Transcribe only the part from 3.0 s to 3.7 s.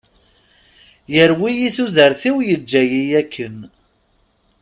akken.